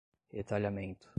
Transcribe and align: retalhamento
retalhamento 0.33 1.09